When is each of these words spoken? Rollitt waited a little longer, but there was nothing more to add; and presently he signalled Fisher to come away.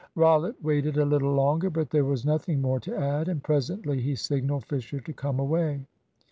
Rollitt 0.15 0.55
waited 0.63 0.97
a 0.97 1.05
little 1.05 1.31
longer, 1.31 1.69
but 1.69 1.91
there 1.91 2.05
was 2.05 2.25
nothing 2.25 2.59
more 2.59 2.79
to 2.79 2.95
add; 2.97 3.27
and 3.29 3.43
presently 3.43 4.01
he 4.01 4.15
signalled 4.15 4.65
Fisher 4.65 4.99
to 4.99 5.13
come 5.13 5.39
away. 5.39 5.81